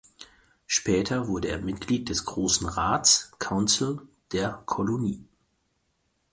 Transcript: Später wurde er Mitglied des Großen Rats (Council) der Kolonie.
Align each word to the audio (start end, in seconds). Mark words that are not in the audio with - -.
Später 0.65 1.27
wurde 1.27 1.49
er 1.49 1.59
Mitglied 1.59 2.09
des 2.09 2.25
Großen 2.25 2.67
Rats 2.67 3.31
(Council) 3.37 4.01
der 4.31 4.63
Kolonie. 4.65 5.23